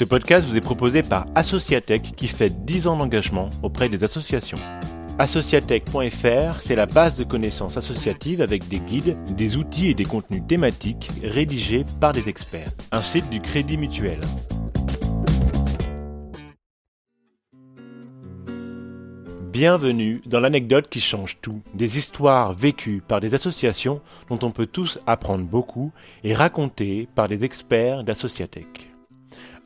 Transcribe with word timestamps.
Ce 0.00 0.04
podcast 0.06 0.48
vous 0.48 0.56
est 0.56 0.62
proposé 0.62 1.02
par 1.02 1.26
Associatech 1.34 2.16
qui 2.16 2.26
fait 2.26 2.64
10 2.64 2.86
ans 2.86 2.96
d'engagement 2.96 3.50
auprès 3.62 3.90
des 3.90 4.02
associations. 4.02 4.56
Associatech.fr, 5.18 6.62
c'est 6.64 6.74
la 6.74 6.86
base 6.86 7.16
de 7.16 7.24
connaissances 7.24 7.76
associatives 7.76 8.40
avec 8.40 8.66
des 8.68 8.78
guides, 8.78 9.18
des 9.36 9.58
outils 9.58 9.88
et 9.88 9.94
des 9.94 10.06
contenus 10.06 10.42
thématiques 10.48 11.10
rédigés 11.22 11.84
par 12.00 12.12
des 12.12 12.30
experts. 12.30 12.70
Un 12.92 13.02
site 13.02 13.28
du 13.28 13.42
Crédit 13.42 13.76
Mutuel. 13.76 14.22
Bienvenue 19.52 20.22
dans 20.24 20.40
l'anecdote 20.40 20.88
qui 20.88 21.02
change 21.02 21.36
tout, 21.42 21.60
des 21.74 21.98
histoires 21.98 22.54
vécues 22.54 23.02
par 23.06 23.20
des 23.20 23.34
associations 23.34 24.00
dont 24.30 24.38
on 24.40 24.50
peut 24.50 24.64
tous 24.64 24.98
apprendre 25.06 25.44
beaucoup 25.44 25.92
et 26.24 26.32
racontées 26.32 27.06
par 27.14 27.28
des 27.28 27.44
experts 27.44 28.02
d'Associatech. 28.02 28.89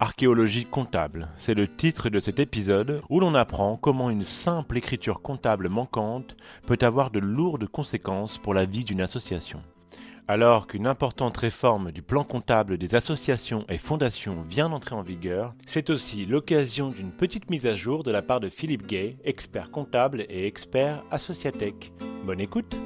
Archéologie 0.01 0.67
comptable, 0.67 1.29
c'est 1.37 1.55
le 1.55 1.69
titre 1.69 2.09
de 2.09 2.19
cet 2.19 2.41
épisode 2.41 3.01
où 3.09 3.21
l'on 3.21 3.35
apprend 3.35 3.77
comment 3.77 4.11
une 4.11 4.25
simple 4.25 4.77
écriture 4.77 5.23
comptable 5.23 5.69
manquante 5.69 6.37
peut 6.67 6.79
avoir 6.83 7.11
de 7.11 7.21
lourdes 7.21 7.69
conséquences 7.69 8.39
pour 8.39 8.55
la 8.55 8.65
vie 8.65 8.83
d'une 8.83 9.01
association. 9.01 9.63
Alors 10.27 10.67
qu'une 10.67 10.87
importante 10.89 11.37
réforme 11.37 11.93
du 11.93 12.03
plan 12.03 12.25
comptable 12.25 12.77
des 12.77 12.95
associations 12.95 13.67
et 13.69 13.79
fondations 13.79 14.43
vient 14.49 14.69
d'entrer 14.71 14.97
en 14.97 15.03
vigueur, 15.03 15.55
c'est 15.67 15.91
aussi 15.91 16.27
l'occasion 16.27 16.89
d'une 16.89 17.11
petite 17.13 17.49
mise 17.49 17.67
à 17.67 17.75
jour 17.75 18.03
de 18.03 18.11
la 18.11 18.23
part 18.23 18.41
de 18.41 18.49
Philippe 18.49 18.87
Gay, 18.87 19.19
expert 19.23 19.71
comptable 19.71 20.27
et 20.29 20.47
expert 20.47 21.05
Associatech. 21.11 21.93
Bonne 22.25 22.41
écoute 22.41 22.77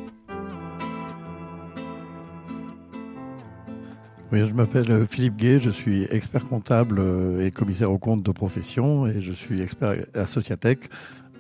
Oui, 4.31 4.47
je 4.47 4.53
m'appelle 4.53 4.91
euh, 4.91 5.07
Philippe 5.07 5.37
Gay, 5.37 5.59
je 5.59 5.71
suis 5.71 6.03
expert 6.11 6.47
comptable 6.47 6.99
euh, 6.99 7.47
et 7.47 7.51
commissaire 7.51 7.91
aux 7.91 7.99
comptes 7.99 8.23
de 8.23 8.31
profession 8.31 9.07
et 9.07 9.23
je 9.23 9.33
suis 9.33 9.63
expert 9.63 10.05
Associatech 10.13 10.91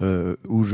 euh, 0.00 0.36
où 0.48 0.64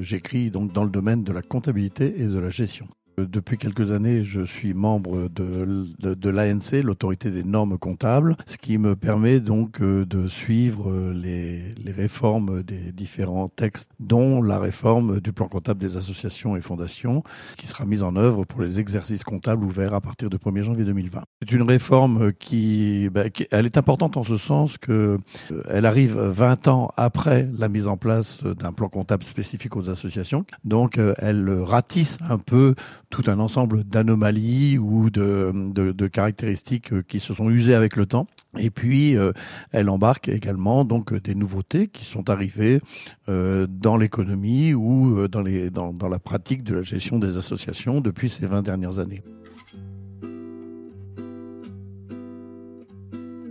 j'écris 0.00 0.50
donc 0.50 0.72
dans 0.72 0.84
le 0.84 0.88
domaine 0.88 1.24
de 1.24 1.32
la 1.32 1.42
comptabilité 1.42 2.22
et 2.22 2.24
de 2.24 2.38
la 2.38 2.48
gestion. 2.48 2.88
Depuis 3.26 3.58
quelques 3.58 3.90
années, 3.90 4.22
je 4.22 4.42
suis 4.42 4.74
membre 4.74 5.28
de, 5.28 6.28
l'ANC, 6.28 6.84
l'autorité 6.84 7.30
des 7.32 7.42
normes 7.42 7.76
comptables, 7.76 8.36
ce 8.46 8.58
qui 8.58 8.78
me 8.78 8.94
permet 8.94 9.40
donc 9.40 9.80
euh, 9.80 10.06
de 10.06 10.28
suivre 10.28 10.90
euh, 10.90 11.12
les, 11.12 11.64
réformes 11.90 12.62
des 12.62 12.92
différents 12.92 13.48
textes, 13.48 13.90
dont 13.98 14.40
la 14.40 14.60
réforme 14.60 15.20
du 15.20 15.32
plan 15.32 15.48
comptable 15.48 15.80
des 15.80 15.96
associations 15.96 16.56
et 16.56 16.60
fondations, 16.60 17.24
qui 17.56 17.66
sera 17.66 17.84
mise 17.86 18.04
en 18.04 18.14
œuvre 18.14 18.44
pour 18.44 18.60
les 18.60 18.78
exercices 18.78 19.24
comptables 19.24 19.64
ouverts 19.64 19.94
à 19.94 20.00
partir 20.00 20.30
du 20.30 20.36
1er 20.36 20.62
janvier 20.62 20.84
2020. 20.84 21.22
C'est 21.42 21.52
une 21.52 21.62
réforme 21.62 22.32
qui, 22.32 23.08
bah, 23.10 23.30
qui, 23.30 23.48
elle 23.50 23.66
est 23.66 23.78
importante 23.78 24.16
en 24.16 24.22
ce 24.22 24.36
sens 24.36 24.78
que 24.78 25.18
euh, 25.50 25.62
elle 25.68 25.86
arrive 25.86 26.16
20 26.16 26.68
ans 26.68 26.92
après 26.96 27.48
la 27.58 27.68
mise 27.68 27.88
en 27.88 27.96
place 27.96 28.44
d'un 28.44 28.72
plan 28.72 28.88
comptable 28.88 29.24
spécifique 29.24 29.74
aux 29.74 29.90
associations. 29.90 30.44
Donc, 30.64 31.00
elle 31.18 31.50
ratisse 31.50 32.18
un 32.28 32.38
peu 32.38 32.74
tout 33.10 33.24
un 33.26 33.38
ensemble 33.38 33.84
d'anomalies 33.84 34.78
ou 34.78 35.10
de, 35.10 35.52
de, 35.54 35.92
de, 35.92 36.06
caractéristiques 36.06 37.06
qui 37.06 37.20
se 37.20 37.32
sont 37.32 37.48
usées 37.50 37.74
avec 37.74 37.96
le 37.96 38.06
temps. 38.06 38.26
Et 38.58 38.70
puis, 38.70 39.16
euh, 39.16 39.32
elle 39.72 39.88
embarque 39.88 40.28
également 40.28 40.84
donc 40.84 41.14
des 41.14 41.34
nouveautés 41.34 41.88
qui 41.88 42.04
sont 42.04 42.28
arrivées 42.28 42.80
euh, 43.28 43.66
dans 43.68 43.96
l'économie 43.96 44.74
ou 44.74 45.18
euh, 45.18 45.28
dans, 45.28 45.42
les, 45.42 45.70
dans, 45.70 45.92
dans 45.92 46.08
la 46.08 46.18
pratique 46.18 46.62
de 46.64 46.76
la 46.76 46.82
gestion 46.82 47.18
des 47.18 47.38
associations 47.38 48.00
depuis 48.00 48.28
ces 48.28 48.46
20 48.46 48.62
dernières 48.62 48.98
années. 48.98 49.22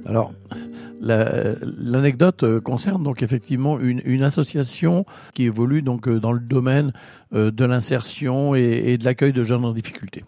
Alors, 0.06 0.32
L'anecdote 1.00 2.44
euh, 2.44 2.60
concerne 2.60 3.04
donc 3.04 3.22
effectivement 3.22 3.80
une, 3.80 4.02
une, 4.06 4.24
association 4.24 5.06
qui 5.34 5.44
évolue 5.44 5.82
donc 5.82 6.08
euh, 6.08 6.20
dans 6.20 6.32
le 6.32 6.40
domaine 6.40 6.92
euh, 7.34 7.52
de 7.52 7.66
l'insertion 7.66 8.56
et, 8.56 8.62
et, 8.62 8.98
de 8.98 9.06
l'accueil 9.06 9.34
de 9.34 9.44
jeunes 9.44 9.66
en 9.66 9.74
difficulté. 9.74 10.24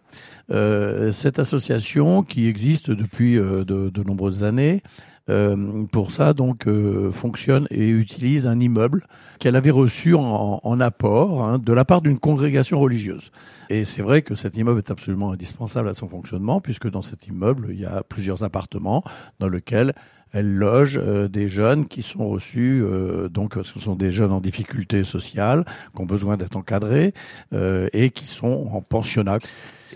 Euh, 0.51 1.11
cette 1.11 1.39
association 1.39 2.23
qui 2.23 2.47
existe 2.47 2.91
depuis 2.91 3.35
de, 3.35 3.63
de, 3.63 4.03
nombreuses 4.03 4.43
années 4.43 4.81
euh, 5.29 5.85
pour 5.91 6.11
ça, 6.11 6.33
donc, 6.33 6.67
euh, 6.67 7.11
fonctionne 7.11 7.67
et 7.69 7.87
utilise 7.87 8.47
un 8.47 8.59
immeuble 8.59 9.03
qu'elle 9.37 9.55
avait 9.55 9.69
reçu 9.69 10.15
en, 10.15 10.59
en 10.63 10.79
apport 10.79 11.43
hein, 11.43 11.59
de 11.59 11.71
la 11.71 11.85
part 11.85 12.01
d'une 12.01 12.19
congrégation 12.19 12.79
religieuse. 12.79 13.31
Et 13.69 13.85
c'est 13.85 14.01
vrai 14.01 14.23
que 14.23 14.33
cet 14.33 14.57
immeuble 14.57 14.79
est 14.79 14.89
absolument 14.89 15.31
indispensable 15.31 15.87
à 15.89 15.93
son 15.93 16.07
fonctionnement, 16.07 16.61
puisque 16.61 16.89
dans 16.89 17.03
cet 17.03 17.27
immeuble, 17.27 17.67
il 17.69 17.79
y 17.79 17.85
a 17.85 18.03
plusieurs 18.03 18.43
appartements 18.43 19.03
dans 19.39 19.49
lesquels 19.49 19.93
elle 20.31 20.53
loge 20.53 20.99
euh, 21.01 21.27
des 21.27 21.47
jeunes 21.47 21.87
qui 21.87 22.01
sont 22.01 22.27
reçus, 22.27 22.81
euh, 22.83 23.29
donc 23.29 23.55
ce 23.61 23.79
sont 23.79 23.95
des 23.95 24.11
jeunes 24.11 24.31
en 24.31 24.41
difficulté 24.41 25.03
sociale, 25.03 25.65
qui 25.95 26.01
ont 26.01 26.05
besoin 26.05 26.37
d'être 26.37 26.55
encadrés 26.55 27.13
euh, 27.53 27.87
et 27.93 28.11
qui 28.11 28.27
sont 28.27 28.69
en 28.71 28.81
pensionnat. 28.81 29.39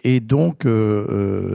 Et 0.04 0.20
donc, 0.20 0.68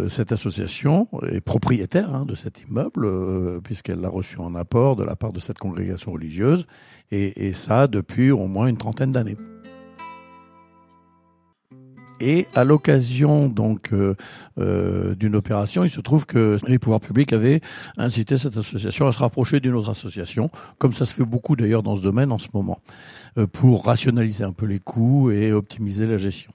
cette 0.08 0.32
association 0.32 1.08
est 1.30 1.40
propriétaire 1.40 2.14
hein, 2.14 2.24
de 2.24 2.36
cet 2.36 2.62
immeuble, 2.62 3.60
puisqu'elle 3.62 4.00
l'a 4.00 4.08
reçu 4.08 4.38
en 4.38 4.54
apport 4.54 4.94
de 4.96 5.02
la 5.02 5.16
part 5.16 5.32
de 5.32 5.40
cette 5.40 5.58
congrégation 5.58 6.12
religieuse, 6.12 6.66
et, 7.10 7.48
et 7.48 7.52
ça 7.52 7.88
depuis 7.88 8.30
au 8.30 8.46
moins 8.46 8.68
une 8.68 8.78
trentaine 8.78 9.10
d'années. 9.10 9.36
Et 12.20 12.46
à 12.54 12.64
l'occasion 12.64 13.48
donc 13.48 13.92
euh, 13.92 14.14
euh, 14.58 15.14
d'une 15.14 15.36
opération, 15.36 15.84
il 15.84 15.90
se 15.90 16.00
trouve 16.00 16.26
que 16.26 16.58
les 16.66 16.78
pouvoirs 16.78 17.00
publics 17.00 17.32
avaient 17.32 17.60
incité 17.96 18.36
cette 18.36 18.56
association 18.56 19.06
à 19.06 19.12
se 19.12 19.18
rapprocher 19.18 19.60
d'une 19.60 19.74
autre 19.74 19.90
association, 19.90 20.50
comme 20.78 20.92
ça 20.92 21.04
se 21.04 21.14
fait 21.14 21.24
beaucoup 21.24 21.54
d'ailleurs 21.54 21.82
dans 21.82 21.94
ce 21.94 22.02
domaine 22.02 22.32
en 22.32 22.38
ce 22.38 22.48
moment, 22.54 22.80
pour 23.46 23.84
rationaliser 23.84 24.44
un 24.44 24.52
peu 24.52 24.66
les 24.66 24.78
coûts 24.78 25.30
et 25.30 25.52
optimiser 25.52 26.06
la 26.06 26.16
gestion. 26.16 26.52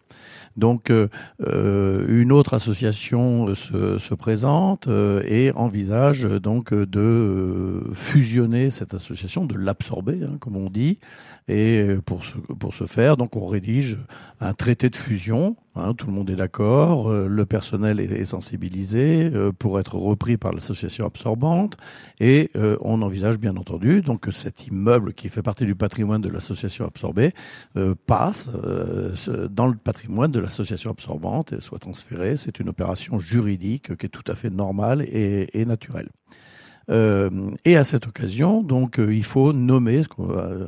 Donc 0.56 0.92
euh, 0.92 1.08
euh, 1.42 2.06
une 2.08 2.32
autre 2.32 2.54
association 2.54 3.54
se, 3.56 3.98
se 3.98 4.14
présente 4.14 4.88
et 4.88 5.52
envisage 5.56 6.24
donc 6.24 6.74
de 6.74 7.84
fusionner 7.94 8.70
cette 8.70 8.94
association, 8.94 9.46
de 9.46 9.58
l'absorber, 9.58 10.20
hein, 10.24 10.38
comme 10.40 10.56
on 10.56 10.70
dit, 10.70 11.00
et 11.48 11.88
pour 12.06 12.24
ce, 12.24 12.38
pour 12.38 12.74
faire, 12.74 13.18
donc 13.18 13.36
on 13.36 13.48
rédige 13.48 13.98
un 14.40 14.54
traité 14.54 14.90
de 14.90 14.96
fusion. 14.96 15.56
Hein, 15.76 15.96
tout 15.96 16.06
le 16.06 16.14
monde 16.14 16.30
est 16.30 16.36
d'accord, 16.36 17.10
euh, 17.10 17.28
le 17.28 17.46
personnel 17.48 18.00
est, 18.00 18.26
sensibilisé 18.26 19.32
euh, 19.34 19.52
pour 19.52 19.80
être 19.80 19.96
repris 19.96 20.38
par 20.38 20.54
l'association 20.54 21.08
absorbante, 21.08 21.78
et 22.20 22.52
euh, 22.56 22.78
on 22.82 23.02
envisage 23.02 23.40
bien 23.40 23.56
entendu 23.58 24.04
que 24.22 24.32
cet 24.32 24.68
immeuble 24.68 25.14
qui 25.14 25.30
fait 25.30 25.42
partie 25.42 25.66
du 25.66 25.74
patrimoine 25.74 26.22
de 26.22 26.30
l'association 26.30 26.86
absorbée 26.86 27.34
passe 28.06 28.50
dans 29.50 29.68
le 29.68 29.76
patrimoine 29.76 30.32
de 30.32 30.40
l'association 30.40 30.92
absorbante 30.92 31.54
et 31.54 31.62
soit 31.62 31.80
transféré. 31.80 32.38
C'est 32.38 32.60
une 32.60 32.70
opération 32.70 33.18
juridique 33.18 33.96
qui 33.98 34.06
est 34.06 34.10
tout 34.10 34.24
à 34.32 34.36
fait 34.36 34.50
normale 34.50 35.02
et 35.02 35.66
naturelle. 35.66 36.10
Euh, 36.90 37.30
et 37.66 37.78
à 37.78 37.84
cette 37.84 38.08
occasion, 38.08 38.62
donc, 38.62 39.00
euh, 39.00 39.14
il 39.14 39.24
faut 39.24 39.54
nommer 39.54 40.02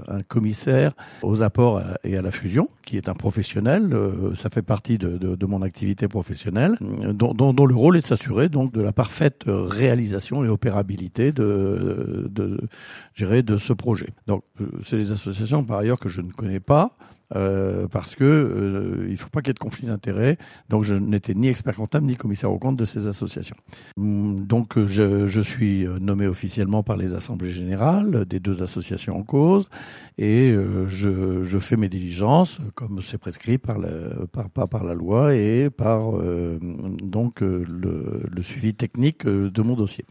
un 0.08 0.22
commissaire 0.22 0.94
aux 1.24 1.42
apports 1.42 1.82
et 2.04 2.18
à 2.18 2.22
la 2.22 2.32
fusion, 2.32 2.70
qui 2.84 2.98
est 2.98 3.10
un 3.10 3.14
professionnel. 3.14 3.94
Euh, 3.94 4.34
ça 4.36 4.50
fait 4.50 4.62
partie 4.62 4.98
de, 4.98 5.46
mon 5.46 5.62
activité 5.62 6.08
professionnelle, 6.08 6.78
dont, 6.82 7.54
le 7.66 7.76
rôle 7.76 7.98
est 7.98 8.02
de 8.02 8.08
s'assurer 8.08 8.50
donc 8.50 8.72
de 8.72 8.82
la 8.82 8.92
parfaite 8.92 9.44
réalisation 9.48 10.44
et 10.44 10.48
opérabilité 10.48 11.32
de, 11.32 12.30
de 12.30 13.58
ce 13.58 13.74
projet. 13.74 14.10
Donc, 14.28 14.44
c'est 14.84 14.98
des 14.98 15.12
associations 15.12 15.64
par 15.64 15.80
ailleurs 15.80 16.00
que 16.00 16.10
je 16.10 16.22
ne 16.22 16.32
connais 16.32 16.60
pas. 16.60 16.98
Euh, 17.34 17.88
parce 17.88 18.16
que 18.16 18.24
euh, 18.24 19.08
il 19.10 19.18
faut 19.18 19.30
pas 19.30 19.42
qu'il 19.42 19.50
y 19.50 19.52
ait 19.52 19.54
de 19.54 19.60
conflit 19.60 19.88
d'intérêts. 19.88 20.38
Donc 20.70 20.84
je 20.84 20.94
n'étais 20.94 21.34
ni 21.34 21.48
expert 21.48 21.76
comptable 21.76 22.06
ni 22.06 22.16
commissaire 22.16 22.52
aux 22.52 22.60
comptes 22.60 22.78
de 22.78 22.86
ces 22.86 23.08
associations. 23.08 23.56
Hum, 23.98 24.46
donc 24.46 24.78
je, 24.86 25.26
je, 25.26 25.42
suis 25.42 25.88
nommé 26.02 26.28
officiellement 26.28 26.84
par 26.84 26.98
les 26.98 27.16
assemblées 27.16 27.52
générales 27.52 28.26
des 28.26 28.40
deux 28.40 28.64
associations 28.64 29.18
en 29.18 29.24
cause 29.24 29.70
et 30.18 30.52
euh, 30.52 30.88
je, 30.88 31.44
je, 31.44 31.60
fais 31.60 31.78
mes 31.78 31.90
diligences 31.90 32.60
comme 32.74 33.02
c'est 33.02 33.18
prescrit 33.18 33.58
par 33.58 33.80
la, 33.80 33.90
par, 34.32 34.68
par, 34.70 34.84
la 34.84 34.94
loi 34.94 35.36
et 35.36 35.70
par 35.70 36.16
euh, 36.16 36.60
donc 37.04 37.42
le, 37.42 38.24
le 38.30 38.42
suivi 38.42 38.74
technique 38.74 39.26
de 39.26 39.62
mon 39.62 39.76
dossier. 39.76 40.06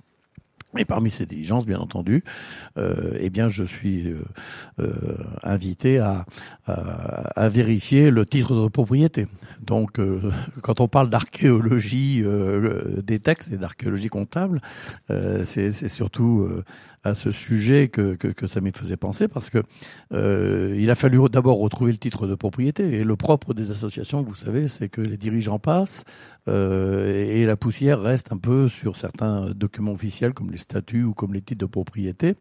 Et 0.76 0.84
parmi 0.84 1.10
ces 1.10 1.24
diligences, 1.24 1.66
bien 1.66 1.78
entendu, 1.78 2.24
euh, 2.78 3.16
eh 3.20 3.30
bien, 3.30 3.48
je 3.48 3.64
suis 3.64 4.08
euh, 4.08 4.24
euh, 4.80 4.92
invité 5.44 5.98
à, 5.98 6.26
à, 6.66 7.48
vérifier 7.48 8.10
le 8.10 8.26
titre 8.26 8.60
de 8.60 8.68
propriété. 8.68 9.28
Donc, 9.60 10.00
quand 10.62 10.80
on 10.80 10.88
parle 10.88 11.10
d'archéologie 11.10 12.24
des 13.02 13.18
textes 13.20 13.52
et 13.52 13.56
d'archéologie 13.56 14.08
comptable, 14.08 14.60
c'est 15.42 15.70
surtout 15.88 16.48
à 17.04 17.12
ce 17.12 17.30
sujet 17.30 17.88
que, 17.88 18.14
que, 18.14 18.28
que 18.28 18.46
ça 18.46 18.62
me 18.62 18.70
faisait 18.72 18.96
penser, 18.96 19.28
parce 19.28 19.50
que 19.50 19.62
il 20.10 20.90
a 20.90 20.94
fallu 20.94 21.18
d'abord 21.30 21.58
retrouver 21.58 21.92
le 21.92 21.98
titre 21.98 22.26
de 22.26 22.34
propriété. 22.34 22.94
Et 22.94 23.04
le 23.04 23.16
propre 23.16 23.54
des 23.54 23.70
associations, 23.70 24.22
vous 24.22 24.34
savez, 24.34 24.68
c'est 24.68 24.88
que 24.88 25.00
les 25.00 25.16
dirigeants 25.16 25.58
passent 25.58 26.04
et 26.46 27.44
la 27.46 27.56
poussière 27.56 28.00
reste 28.00 28.32
un 28.32 28.38
peu 28.38 28.68
sur 28.68 28.96
certains 28.96 29.50
documents 29.50 29.92
officiels 29.92 30.34
comme 30.34 30.50
les 30.50 30.58
statuts 30.64 31.04
ou 31.04 31.14
comme 31.14 31.32
les 31.32 31.40
titres 31.40 31.60
de 31.60 31.70
propriété. 31.70 32.34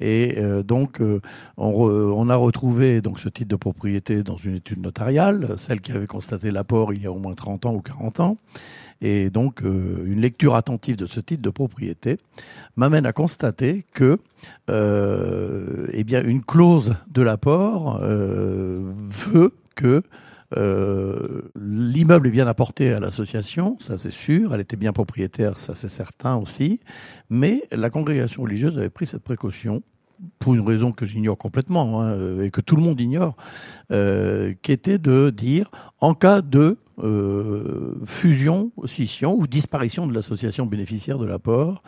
Et 0.00 0.36
euh, 0.38 0.62
donc, 0.62 1.00
euh, 1.00 1.20
on, 1.56 2.28
a 2.28 2.36
retrouvé 2.36 3.00
donc 3.00 3.18
ce 3.18 3.28
titre 3.28 3.48
de 3.48 3.56
propriété 3.56 4.22
dans 4.22 4.36
une 4.36 4.56
étude 4.56 4.80
notariale, 4.80 5.54
celle 5.58 5.80
qui 5.80 5.92
avait 5.92 6.06
constaté 6.06 6.50
l'apport 6.50 6.92
il 6.92 7.02
y 7.02 7.06
a 7.06 7.12
au 7.12 7.18
moins 7.18 7.34
30 7.34 7.66
ans 7.66 7.74
ou 7.74 7.80
40 7.80 8.20
ans. 8.20 8.36
Et 9.00 9.30
donc, 9.30 9.62
euh, 9.62 10.04
une 10.06 10.20
lecture 10.20 10.54
attentive 10.54 10.96
de 10.96 11.06
ce 11.06 11.20
titre 11.20 11.42
de 11.42 11.50
propriété 11.50 12.18
m'amène 12.76 13.06
à 13.06 13.12
constater 13.12 13.84
que, 13.92 14.18
eh 14.68 16.04
bien, 16.04 16.22
une 16.22 16.42
clause 16.44 16.94
de 17.12 17.22
l'apport 17.22 17.98
veut 18.00 19.52
que 19.74 20.02
euh, 20.56 21.42
l'immeuble 21.60 22.28
est 22.28 22.30
bien 22.30 22.46
apporté 22.46 22.92
à 22.92 23.00
l'association, 23.00 23.76
ça 23.80 23.98
c'est 23.98 24.10
sûr, 24.10 24.54
elle 24.54 24.60
était 24.60 24.76
bien 24.76 24.92
propriétaire, 24.92 25.58
ça 25.58 25.74
c'est 25.74 25.88
certain 25.88 26.36
aussi, 26.36 26.80
mais 27.28 27.64
la 27.70 27.90
congrégation 27.90 28.42
religieuse 28.42 28.78
avait 28.78 28.88
pris 28.88 29.06
cette 29.06 29.22
précaution 29.22 29.82
pour 30.38 30.54
une 30.54 30.66
raison 30.66 30.90
que 30.92 31.04
j'ignore 31.04 31.38
complètement 31.38 32.00
hein, 32.00 32.40
et 32.40 32.50
que 32.50 32.60
tout 32.60 32.76
le 32.76 32.82
monde 32.82 33.00
ignore, 33.00 33.36
euh, 33.92 34.54
qui 34.62 34.72
était 34.72 34.98
de 34.98 35.30
dire 35.30 35.70
en 36.00 36.14
cas 36.14 36.40
de 36.40 36.78
euh, 37.02 37.94
fusion, 38.04 38.72
scission 38.86 39.36
ou 39.38 39.46
disparition 39.46 40.06
de 40.06 40.14
l'association 40.14 40.66
bénéficiaire 40.66 41.18
de 41.18 41.26
l'apport, 41.26 41.82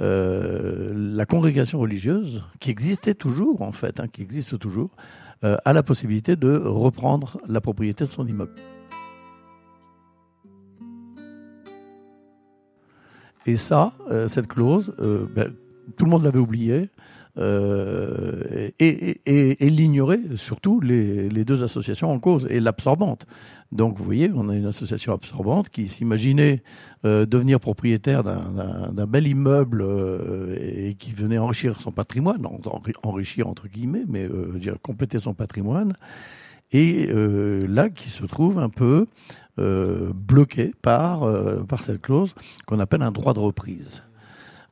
euh, 0.00 0.92
la 0.94 1.24
congrégation 1.24 1.78
religieuse, 1.78 2.42
qui 2.60 2.70
existait 2.70 3.14
toujours 3.14 3.62
en 3.62 3.72
fait, 3.72 4.00
hein, 4.00 4.08
qui 4.08 4.22
existe 4.22 4.58
toujours, 4.58 4.90
euh, 4.94 5.25
a 5.42 5.72
la 5.72 5.82
possibilité 5.82 6.34
de 6.34 6.56
reprendre 6.56 7.38
la 7.46 7.60
propriété 7.60 8.04
de 8.04 8.08
son 8.08 8.26
immeuble. 8.26 8.54
Et 13.46 13.56
ça, 13.56 13.92
euh, 14.10 14.26
cette 14.26 14.48
clause, 14.48 14.92
euh, 14.98 15.26
ben, 15.32 15.52
tout 15.96 16.04
le 16.04 16.10
monde 16.10 16.24
l'avait 16.24 16.40
oubliée. 16.40 16.90
Euh, 17.38 18.70
et, 18.78 19.20
et, 19.26 19.66
et 19.66 19.70
l'ignorer, 19.70 20.20
surtout 20.36 20.80
les, 20.80 21.28
les, 21.28 21.44
deux 21.44 21.62
associations 21.62 22.10
en 22.10 22.18
cause, 22.18 22.46
et 22.48 22.60
l'absorbante. 22.60 23.26
Donc 23.72 23.98
vous 23.98 24.04
voyez, 24.04 24.30
on 24.34 24.48
a 24.48 24.54
une 24.54 24.66
association 24.66 25.12
absorbante 25.12 25.68
qui 25.68 25.86
s'imaginait 25.86 26.62
euh, 27.04 27.26
devenir 27.26 27.60
propriétaire 27.60 28.22
d'un 28.22 29.06
bel 29.06 29.28
immeuble 29.28 29.82
euh, 29.82 30.56
et 30.60 30.94
qui 30.94 31.12
venait 31.12 31.38
enrichir 31.38 31.78
son 31.80 31.92
patrimoine, 31.92 32.46
enrichir 33.02 33.48
entre 33.48 33.68
guillemets, 33.68 34.04
mais 34.08 34.24
euh, 34.24 34.58
dire 34.58 34.76
compléter 34.80 35.18
son 35.18 35.34
patrimoine, 35.34 35.92
et 36.72 37.08
euh, 37.10 37.66
là 37.66 37.90
qui 37.90 38.08
se 38.08 38.24
trouve 38.24 38.58
un 38.58 38.70
peu 38.70 39.06
bloqué 39.58 40.74
par, 40.82 41.26
par 41.66 41.82
cette 41.82 42.02
clause 42.02 42.34
qu'on 42.66 42.78
appelle 42.78 43.00
un 43.00 43.10
droit 43.10 43.32
de 43.32 43.38
reprise. 43.38 44.05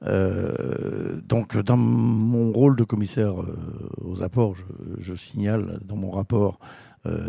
Euh, 0.06 1.21
donc, 1.23 1.56
dans 1.56 1.77
mon 1.77 2.53
rôle 2.53 2.77
de 2.77 2.85
commissaire 2.85 3.41
euh, 3.41 3.56
aux 4.01 4.23
apports, 4.23 4.55
je, 4.99 5.15
signale 5.15 5.81
dans 5.85 5.97
mon 5.97 6.11
rapport 6.11 6.59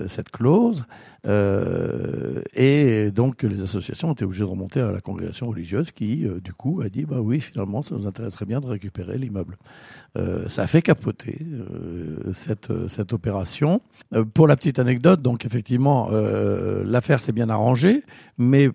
cette 0.07 0.29
clause. 0.29 0.85
Euh, 1.27 2.41
et 2.53 3.11
donc, 3.11 3.43
les 3.43 3.61
associations 3.61 4.09
ont 4.09 4.13
été 4.13 4.25
obligées 4.25 4.43
de 4.43 4.49
remonter 4.49 4.81
à 4.81 4.91
la 4.91 5.01
congrégation 5.01 5.47
religieuse 5.47 5.91
qui, 5.91 6.25
euh, 6.25 6.39
du 6.39 6.53
coup, 6.53 6.81
a 6.81 6.89
dit 6.89 7.05
bah 7.05 7.19
oui, 7.19 7.39
finalement, 7.39 7.81
ça 7.81 7.95
nous 7.95 8.07
intéresserait 8.07 8.45
bien 8.45 8.59
de 8.59 8.67
récupérer 8.67 9.17
l'immeuble. 9.17 9.57
ça 10.47 10.63
a 10.63 10.67
fait 10.67 10.81
capoter 10.81 11.39
cette, 12.31 12.71
cette 12.87 13.11
opération. 13.11 13.81
pour 14.33 14.47
la 14.47 14.55
petite 14.55 14.79
anecdote, 14.79 15.21
donc, 15.21 15.45
effectivement, 15.45 16.09
l'affaire 16.85 17.19
s'est 17.19 17.33
bien 17.33 17.49
arrangée, 17.49 18.03
mais 18.37 18.69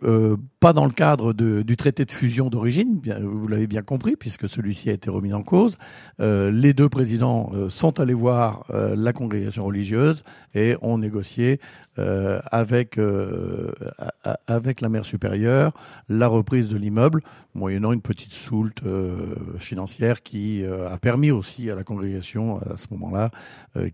pas 0.61 0.75
dans 0.75 0.85
le 0.85 0.93
cadre 0.93 1.33
de, 1.33 1.63
du 1.63 1.77
traité 1.77 2.05
de 2.05 2.11
fusion 2.11 2.51
d'origine, 2.51 3.01
vous 3.23 3.49
l'avez 3.49 3.67
bien 3.67 3.81
compris, 3.81 4.17
puisque 4.17 4.51
celui-ci 4.51 4.91
a 4.91 4.93
été 4.93 5.09
remis 5.09 5.33
en 5.33 5.43
cause. 5.43 5.79
les 6.19 6.75
deux 6.75 6.91
présidents 6.91 7.51
sont 7.71 8.01
allés 8.01 8.15
voir 8.15 8.67
la 8.71 9.13
congrégation 9.15 9.65
religieuse 9.65 10.25
et 10.55 10.77
ont 10.83 10.90
négocié 10.99 11.61
euh, 11.99 12.41
avec, 12.51 12.99
euh, 12.99 13.73
avec 14.47 14.81
la 14.81 14.89
mère 14.89 15.05
supérieure 15.05 15.73
la 16.09 16.29
reprise 16.29 16.69
de 16.69 16.77
l'immeuble, 16.77 17.23
moyennant 17.55 17.93
une 17.93 18.01
petite 18.01 18.33
soulte 18.33 18.83
euh, 18.87 19.35
financière 19.59 20.23
qui 20.23 20.65
a 20.65 20.97
permis 20.99 21.31
aussi 21.31 21.71
à 21.71 21.75
la 21.75 21.85
congrégation 21.85 22.59
à 22.59 22.77
ce 22.77 22.87
moment-là, 22.93 23.31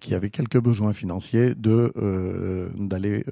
qui 0.01 0.15
avait 0.15 0.31
quelques 0.31 0.61
besoins 0.61 0.93
financiers, 0.93 1.55
de 1.55 1.93
d'aller 2.77 3.25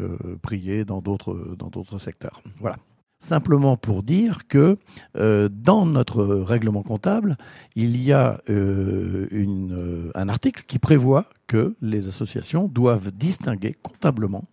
prier 0.43 0.85
dans 0.85 1.01
d'autres 1.01 1.55
dans 1.59 1.69
d'autres 1.69 1.99
secteurs. 1.99 2.43
Voilà 2.61 2.77
simplement 3.25 3.77
pour 3.77 4.03
dire 4.03 4.47
que 4.47 4.79
euh, 5.17 5.49
dans 5.51 5.87
notre 5.87 6.25
règlement 6.25 6.83
comptable, 6.83 7.37
il 7.75 7.97
y 7.97 8.13
a 8.13 8.41
euh, 8.51 9.27
euh, 9.33 10.11
un 10.15 10.29
article 10.29 10.65
qui 10.67 10.79
prévoit 10.79 11.27
que 11.47 11.75
les 11.81 12.07
associations 12.09 12.69
doivent 12.69 13.11
distinguer 13.13 13.75
comptablement 13.83 14.45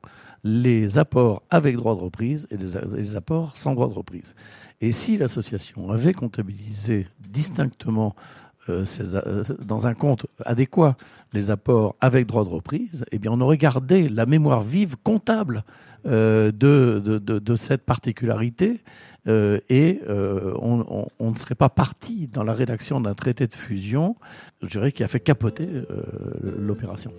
les 0.43 0.97
apports 0.97 1.43
avec 1.49 1.75
droit 1.75 1.95
de 1.95 1.99
reprise 1.99 2.47
et 2.49 2.57
les, 2.57 3.15
apports 3.15 3.55
sans 3.57 3.75
droit 3.75 3.87
de 3.87 3.93
reprise. 3.93 4.35
Et 4.79 4.91
si 4.91 5.17
l'association 5.17 5.91
avait 5.91 6.13
comptabilisé 6.13 7.07
distinctement 7.19 8.15
ces, 8.85 9.03
dans 9.65 9.87
un 9.87 9.93
compte 9.93 10.27
adéquat 10.45 10.95
les 11.33 11.51
apports 11.51 11.95
avec 12.01 12.27
droit 12.27 12.43
de 12.43 12.49
reprise, 12.49 13.05
eh 13.11 13.19
bien 13.19 13.31
on 13.31 13.41
aurait 13.41 13.57
gardé 13.57 14.09
la 14.09 14.25
mémoire 14.25 14.61
vive 14.61 14.95
comptable 15.03 15.63
euh, 16.07 16.51
de, 16.51 16.99
de, 17.03 17.19
de, 17.19 17.55
cette 17.55 17.83
particularité 17.83 18.81
euh, 19.27 19.59
et 19.69 19.99
euh, 20.09 20.53
on, 20.59 21.05
on, 21.19 21.31
ne 21.31 21.37
serait 21.37 21.53
pas 21.53 21.69
parti 21.69 22.27
dans 22.27 22.43
la 22.43 22.53
rédaction 22.53 22.99
d'un 22.99 23.13
traité 23.13 23.45
de 23.45 23.53
fusion, 23.53 24.15
je 24.63 24.67
dirais, 24.67 24.91
qui 24.91 25.03
a 25.03 25.07
fait 25.07 25.19
capoter 25.19 25.67
euh, 25.67 25.83
l'opération. 26.57 27.11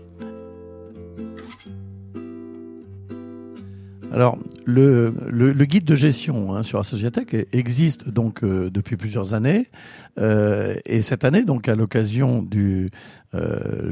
Alors, 4.13 4.37
le, 4.67 5.15
le, 5.31 5.65
guide 5.65 5.87
de 5.87 5.95
gestion 5.95 6.55
hein, 6.55 6.63
sur 6.63 6.79
Associatech 6.79 7.49
existe 7.53 8.11
donc 8.11 8.45
euh, 8.45 8.69
depuis 8.69 8.99
plusieurs 8.99 9.33
années. 9.33 9.71
Euh, 10.19 10.77
et 10.85 11.01
cette 11.01 11.25
année, 11.25 11.45
donc 11.45 11.67
à 11.67 11.75
l'occasion 11.75 12.43
du 12.43 12.91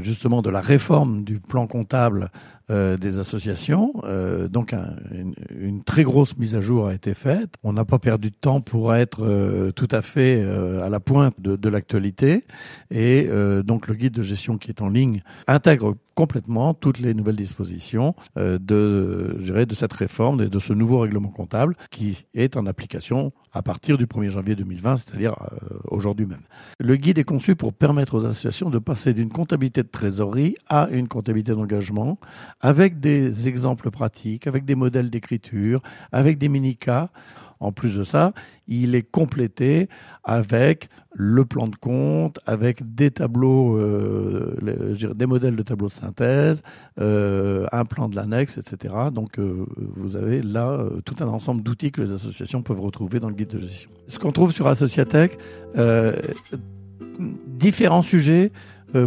justement 0.00 0.42
de 0.42 0.50
la 0.50 0.60
réforme 0.60 1.24
du 1.24 1.40
plan 1.40 1.66
comptable 1.66 2.30
euh, 2.70 2.96
des 2.96 3.18
associations. 3.18 3.94
Euh, 4.04 4.46
donc 4.46 4.74
une, 5.10 5.34
une, 5.58 5.82
très 5.82 6.04
grosse 6.04 6.36
mise 6.36 6.54
à 6.54 6.60
jour 6.60 6.86
a 6.86 6.94
été 6.94 7.14
faite. 7.14 7.54
On 7.64 7.72
n'a 7.72 7.84
pas 7.84 7.98
perdu 7.98 8.30
de 8.30 8.36
temps 8.36 8.60
pour 8.60 8.94
être 8.94 9.24
euh, 9.24 9.72
tout 9.72 9.88
à 9.90 10.02
fait 10.02 10.40
à 10.40 10.88
la 10.88 11.00
pointe 11.00 11.34
de, 11.40 11.56
de 11.56 11.68
l'actualité. 11.68 12.44
Et 12.92 13.28
donc 13.64 13.88
le 13.88 13.94
guide 13.94 14.12
de 14.12 14.22
gestion 14.22 14.56
qui 14.56 14.68
est 14.70 14.82
en 14.82 14.88
ligne 14.88 15.22
intègre 15.48 15.96
complètement 16.14 16.74
toutes 16.74 16.98
les 16.98 17.14
nouvelles 17.14 17.36
dispositions 17.36 18.14
de, 18.36 19.36
je 19.38 19.44
dirais, 19.44 19.66
de 19.66 19.74
cette 19.74 19.92
réforme 19.92 20.42
et 20.42 20.48
de 20.48 20.58
ce 20.58 20.72
nouveau 20.72 20.98
règlement 20.98 21.30
comptable 21.30 21.76
qui 21.90 22.26
est 22.34 22.56
en 22.56 22.66
application 22.66 23.32
à 23.52 23.62
partir 23.62 23.96
du 23.96 24.06
1er 24.06 24.30
janvier 24.30 24.54
2020, 24.54 24.96
c'est-à-dire 24.96 25.34
aujourd'hui 25.84 26.26
même. 26.26 26.42
Le 26.78 26.96
guide 26.96 27.18
est 27.18 27.24
conçu 27.24 27.56
pour 27.56 27.72
permettre 27.72 28.16
aux 28.16 28.24
associations 28.26 28.70
de 28.70 28.78
passer 28.78 29.14
d'une 29.14 29.29
comptabilité 29.30 29.82
de 29.82 29.88
trésorerie 29.88 30.56
à 30.68 30.88
une 30.90 31.08
comptabilité 31.08 31.52
d'engagement 31.52 32.18
avec 32.60 33.00
des 33.00 33.48
exemples 33.48 33.90
pratiques, 33.90 34.46
avec 34.46 34.64
des 34.64 34.74
modèles 34.74 35.10
d'écriture, 35.10 35.82
avec 36.12 36.38
des 36.38 36.48
mini-cas. 36.48 37.10
En 37.62 37.72
plus 37.72 37.98
de 37.98 38.04
ça, 38.04 38.32
il 38.68 38.94
est 38.94 39.02
complété 39.02 39.90
avec 40.24 40.88
le 41.12 41.44
plan 41.44 41.68
de 41.68 41.76
compte, 41.76 42.38
avec 42.46 42.94
des 42.94 43.10
tableaux, 43.10 43.76
euh, 43.76 44.56
des 45.14 45.26
modèles 45.26 45.56
de 45.56 45.62
tableaux 45.62 45.88
de 45.88 45.92
synthèse, 45.92 46.62
euh, 46.98 47.66
un 47.70 47.84
plan 47.84 48.08
de 48.08 48.16
l'annexe, 48.16 48.56
etc. 48.56 48.94
Donc 49.12 49.38
euh, 49.38 49.66
vous 49.76 50.16
avez 50.16 50.40
là 50.40 50.86
tout 51.04 51.16
un 51.20 51.28
ensemble 51.28 51.62
d'outils 51.62 51.92
que 51.92 52.00
les 52.00 52.12
associations 52.12 52.62
peuvent 52.62 52.80
retrouver 52.80 53.20
dans 53.20 53.28
le 53.28 53.34
guide 53.34 53.50
de 53.50 53.58
gestion. 53.58 53.90
Ce 54.08 54.18
qu'on 54.18 54.32
trouve 54.32 54.52
sur 54.52 54.66
Associatech, 54.66 55.36
différents 57.46 58.02
sujets 58.02 58.52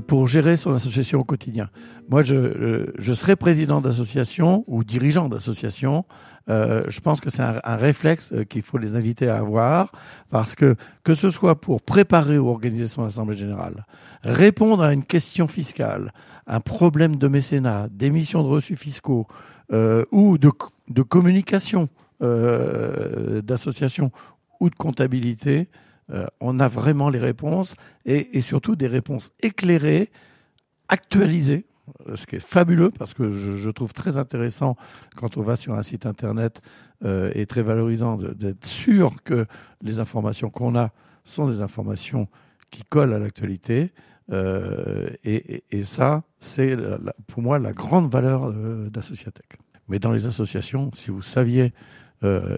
pour 0.08 0.28
gérer 0.28 0.56
son 0.56 0.72
association 0.72 1.20
au 1.20 1.24
quotidien. 1.24 1.70
Moi, 2.10 2.22
je, 2.22 2.36
euh, 2.36 2.94
je 2.98 3.14
serai 3.14 3.36
président 3.36 3.82
d'association 3.82 4.64
ou 4.68 4.84
dirigeant 4.84 5.30
d'association. 5.30 6.06
Euh, 6.50 6.84
je 6.90 7.00
pense 7.00 7.22
que 7.22 7.30
c'est 7.30 7.42
un, 7.42 7.62
un, 7.64 7.78
réflexe 7.78 8.34
euh, 8.34 8.44
qu'il 8.44 8.64
faut 8.64 8.78
les 8.78 8.98
inviter 8.98 9.30
à 9.30 9.38
avoir 9.38 9.94
parce 10.30 10.56
que 10.56 10.76
que 11.04 11.16
ce 11.16 11.30
soit 11.30 11.62
pour 11.62 11.82
préparer 11.82 12.38
ou 12.38 12.50
organiser 12.50 12.88
son 12.88 13.06
assemblée 13.06 13.38
générale, 13.38 13.86
répondre 14.24 14.84
à 14.84 14.94
une 14.94 15.06
question 15.06 15.48
fiscale, 15.48 16.12
un 16.46 16.60
problème 16.60 17.16
de 17.16 17.28
mécénat, 17.30 17.88
d'émission 17.90 18.44
de 18.44 18.50
reçus 18.50 18.76
fiscaux 18.76 19.26
euh, 19.72 20.04
ou 20.12 20.38
de, 20.38 20.52
de 20.90 21.02
communication 21.02 21.90
d'association 23.44 24.12
ou 24.62 24.70
de 24.70 24.76
comptabilité, 24.76 25.68
euh, 26.12 26.26
on 26.40 26.60
a 26.60 26.68
vraiment 26.68 27.10
les 27.10 27.20
réponses 27.20 27.76
et, 28.06 28.42
surtout 28.42 28.76
des 28.76 28.88
réponses 28.88 29.32
éclairées, 29.42 30.12
actualisées, 30.90 31.66
euh, 32.08 32.16
ce 32.16 32.28
qui 32.28 32.36
est 32.36 32.46
fabuleux 32.46 32.92
parce 32.92 33.14
que 33.14 33.32
je, 33.32 33.70
trouve 33.70 33.94
très 33.94 34.18
intéressant 34.18 34.76
quand 35.16 35.38
on 35.38 35.42
va 35.42 35.56
sur 35.56 35.74
un 35.74 35.84
site 35.84 36.06
internet 36.06 36.62
euh, 37.04 37.32
et 37.36 37.46
très 37.46 37.64
valorisant 37.64 38.18
d'être 38.18 38.66
sûr 38.66 39.24
que 39.24 39.46
les 39.82 40.00
informations 40.00 40.50
qu'on 40.50 40.76
a 40.76 40.92
sont 41.24 41.48
des 41.48 41.62
informations 41.62 42.28
qui 42.70 42.84
colle 42.84 43.14
à 43.14 43.20
l'actualité. 43.20 43.94
Et, 44.32 45.64
et, 45.70 45.84
ça, 45.84 46.24
c'est 46.40 46.76
pour 47.28 47.44
moi 47.44 47.60
la 47.60 47.72
grande 47.72 48.12
valeur 48.12 48.52
d'Associatech. 48.90 49.58
Mais 49.90 50.00
dans 50.00 50.12
les 50.12 50.26
associations, 50.26 50.90
si 50.94 51.12
vous 51.12 51.22
saviez 51.22 51.74
euh, 52.24 52.56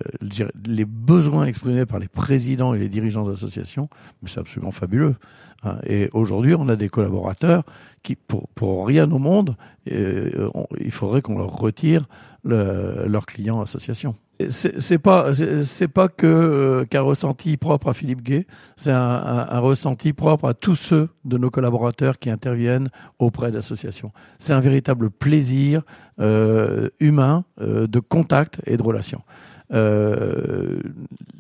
les 0.68 0.86
besoins 0.86 1.46
exprimés 1.46 1.86
par 1.86 2.00
les 2.00 2.08
présidents 2.08 2.74
et 2.74 2.80
les 2.80 2.90
dirigeants 2.90 3.28
d'associations, 3.28 3.90
mais 4.22 4.30
c'est 4.30 4.40
absolument 4.40 4.72
fabuleux. 4.72 5.16
Hein. 5.64 5.78
Et 5.88 6.10
aujourd'hui, 6.14 6.54
on 6.54 6.70
a 6.70 6.76
des 6.76 6.90
collaborateurs 6.90 7.64
qui, 8.04 8.16
pour, 8.16 8.86
rien 8.86 9.12
au 9.12 9.18
monde, 9.18 9.56
euh, 9.92 10.50
il 10.80 10.92
faudrait 10.92 11.22
qu'on 11.22 11.38
leur 11.38 11.58
retire 11.58 12.08
le, 12.44 13.06
leurs 13.08 13.26
clients 13.26 13.62
associations. 13.62 14.16
C'est 14.50 15.00
pas 15.00 15.34
c'est 15.64 15.88
pas 15.88 16.10
euh, 16.24 16.84
qu'un 16.86 17.02
ressenti 17.02 17.56
propre 17.56 17.88
à 17.88 17.94
Philippe 17.94 18.22
Gay, 18.22 18.46
c'est 18.76 18.92
un, 18.92 19.60
ressenti 19.60 20.12
propre 20.12 20.50
à 20.50 20.54
tous 20.54 20.76
ceux 20.76 21.08
de 21.24 21.38
nos 21.38 21.50
collaborateurs 21.50 22.20
qui 22.20 22.30
interviennent 22.30 22.90
auprès 23.18 23.50
d'associations. 23.52 24.12
C'est 24.38 24.52
un 24.52 24.60
véritable 24.60 25.10
plaisir 25.10 25.84
humain 26.20 27.46
de 27.58 28.00
contact 28.00 28.60
et 28.66 28.76
de 28.76 28.84
relation. 28.84 29.22
Euh, 29.74 30.80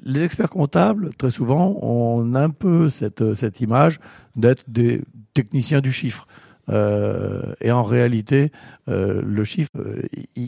les 0.04 0.24
experts 0.24 0.50
comptables, 0.50 1.12
très 1.16 1.30
souvent, 1.30 1.78
ont 1.82 2.36
un 2.36 2.50
peu 2.50 2.90
cette, 2.90 3.34
cette 3.36 3.62
image 3.62 4.00
d'être 4.36 4.64
des 4.68 5.02
techniciens 5.34 5.82
du 5.82 5.92
chiffre. 5.92 6.28
Euh, 6.70 7.54
et 7.62 7.72
en 7.72 7.84
réalité, 7.84 8.52
euh, 8.90 9.22
le 9.24 9.44
chiffre, 9.44 9.70
euh, 9.78 10.02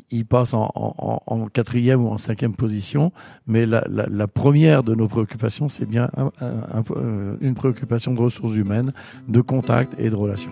il, 0.10 0.26
passe 0.26 0.54
en, 0.54 0.72
en, 0.74 1.22
en, 1.26 1.48
quatrième 1.48 2.04
ou 2.04 2.10
en 2.10 2.18
cinquième 2.18 2.56
position, 2.56 3.12
mais 3.46 3.66
la, 3.66 3.86
la, 3.90 4.08
la 4.10 4.28
première 4.28 4.84
de 4.84 4.96
nos 4.96 5.08
préoccupations, 5.08 5.68
c'est 5.68 5.86
bien 5.86 6.10
un, 6.18 6.32
un, 6.42 6.84
une 7.42 7.54
préoccupation 7.54 8.14
de 8.14 8.22
ressources 8.22 8.56
humaines, 8.56 8.94
de 9.28 9.42
contact 9.42 9.94
et 10.00 10.10
de 10.10 10.16
relations. 10.16 10.52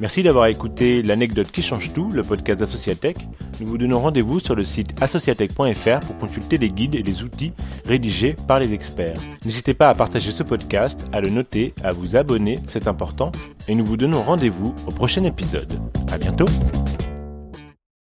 Merci 0.00 0.22
d'avoir 0.22 0.46
écouté 0.46 1.02
l'anecdote 1.02 1.50
qui 1.50 1.60
change 1.60 1.92
tout, 1.92 2.08
le 2.10 2.22
podcast 2.22 2.60
d'Associatech. 2.60 3.16
Nous 3.60 3.66
vous 3.66 3.78
donnons 3.78 3.98
rendez-vous 3.98 4.38
sur 4.38 4.54
le 4.54 4.64
site 4.64 5.00
associatech.fr 5.02 6.00
pour 6.06 6.18
consulter 6.18 6.56
les 6.56 6.70
guides 6.70 6.94
et 6.94 7.02
les 7.02 7.22
outils 7.22 7.52
rédigés 7.84 8.36
par 8.46 8.60
les 8.60 8.72
experts. 8.72 9.18
N'hésitez 9.44 9.74
pas 9.74 9.88
à 9.88 9.94
partager 9.94 10.30
ce 10.30 10.44
podcast, 10.44 11.04
à 11.12 11.20
le 11.20 11.30
noter, 11.30 11.74
à 11.82 11.92
vous 11.92 12.14
abonner, 12.14 12.60
c'est 12.68 12.86
important. 12.86 13.32
Et 13.66 13.74
nous 13.74 13.84
vous 13.84 13.96
donnons 13.96 14.22
rendez-vous 14.22 14.72
au 14.86 14.90
prochain 14.90 15.24
épisode. 15.24 15.72
À 16.12 16.18
bientôt! 16.18 16.46